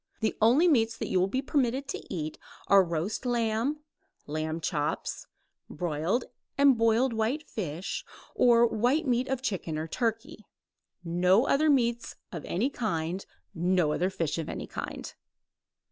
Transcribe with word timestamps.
The 0.19 0.35
only 0.41 0.67
meats 0.67 0.97
that 0.97 1.09
you 1.09 1.19
will 1.19 1.27
be 1.27 1.43
permitted 1.43 1.87
to 1.89 2.01
eat 2.11 2.39
are 2.65 2.83
roast 2.83 3.23
lamb, 3.23 3.81
lamb 4.25 4.59
chops, 4.59 5.27
broiled 5.69 6.23
or 6.57 6.65
boiled 6.73 7.13
white 7.13 7.47
fish, 7.47 8.03
or 8.33 8.65
white 8.65 9.05
meat 9.05 9.27
of 9.27 9.43
chicken 9.43 9.77
or 9.77 9.87
turkey; 9.87 10.47
no 11.03 11.45
other 11.45 11.69
meats 11.69 12.15
of 12.31 12.43
any 12.45 12.71
kind, 12.71 13.27
no 13.53 13.91
other 13.93 14.09
fish 14.09 14.39
of 14.39 14.49
any 14.49 14.65
kind. 14.65 15.13